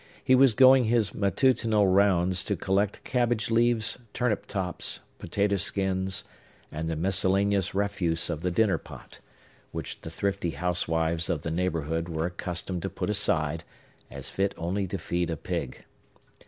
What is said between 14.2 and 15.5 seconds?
fit only to feed a